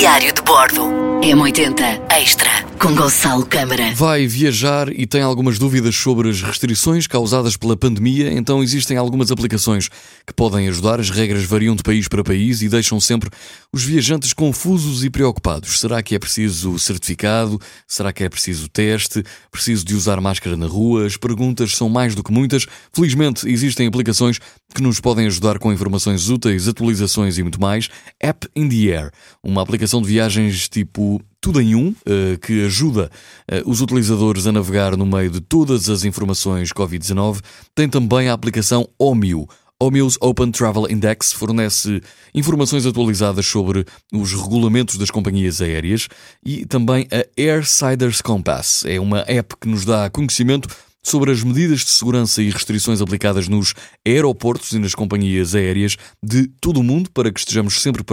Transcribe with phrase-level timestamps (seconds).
[0.00, 0.86] Diário de Bordo.
[1.20, 3.92] M80 Extra com Gonçalo Câmara.
[3.94, 9.30] Vai viajar e tem algumas dúvidas sobre as restrições causadas pela pandemia, então existem algumas
[9.30, 9.90] aplicações
[10.26, 10.98] que podem ajudar.
[10.98, 13.28] As regras variam de país para país e deixam sempre
[13.70, 15.78] os viajantes confusos e preocupados.
[15.78, 17.60] Será que é preciso certificado?
[17.86, 19.22] Será que é preciso teste?
[19.52, 21.04] Preciso de usar máscara na rua?
[21.04, 22.66] As perguntas são mais do que muitas.
[22.94, 24.38] Felizmente existem aplicações
[24.74, 27.90] que nos podem ajudar com informações úteis, atualizações e muito mais.
[28.18, 29.10] App in the Air,
[29.42, 33.10] uma aplicação de viagens tipo tudo em um, eh, que ajuda
[33.48, 37.40] eh, os utilizadores a navegar no meio de todas as informações Covid-19.
[37.74, 39.48] Tem também a aplicação OMIO.
[39.82, 42.02] OMIO's Open Travel Index fornece
[42.34, 46.06] informações atualizadas sobre os regulamentos das companhias aéreas
[46.44, 48.84] e também a Airsiders Compass.
[48.84, 50.68] É uma app que nos dá conhecimento
[51.02, 53.74] sobre as medidas de segurança e restrições aplicadas nos
[54.06, 58.04] aeroportos e nas companhias aéreas de todo o mundo para que estejamos sempre,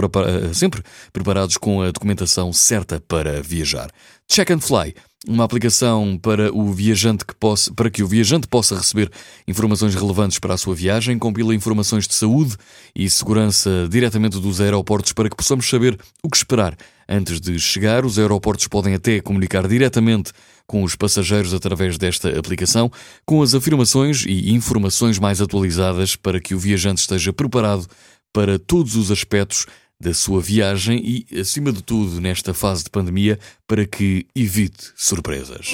[0.54, 3.90] sempre preparados com a documentação certa para viajar.
[4.30, 4.94] Check and Fly,
[5.26, 9.10] uma aplicação para, o viajante que possa, para que o viajante possa receber
[9.46, 12.56] informações relevantes para a sua viagem, compila informações de saúde
[12.94, 16.76] e segurança diretamente dos aeroportos para que possamos saber o que esperar
[17.08, 18.04] antes de chegar.
[18.04, 20.32] Os aeroportos podem até comunicar diretamente
[20.66, 22.90] com os passageiros através desta aplicação,
[23.24, 27.86] com as afirmações e informações mais atualizadas para que o viajante esteja preparado
[28.32, 29.66] para todos os aspectos
[30.00, 35.72] da sua viagem e, acima de tudo, nesta fase de pandemia, para que evite surpresas.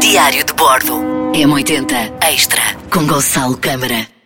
[0.00, 0.94] Diário de Bordo.
[1.34, 4.19] M80 Extra com Gonçalo Câmara.